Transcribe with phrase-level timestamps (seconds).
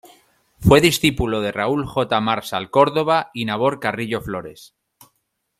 [0.57, 2.19] Fue discípulo de Raúl J.
[2.21, 4.73] Marsal Córdoba y Nabor Carrillo Flores.